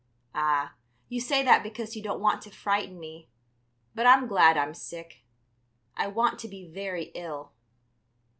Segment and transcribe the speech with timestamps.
[0.33, 0.73] "Ah,
[1.09, 3.29] you say that because you don't want to frighten me,
[3.93, 5.21] but I'm glad I'm sick.
[5.95, 7.51] I want to be very ill."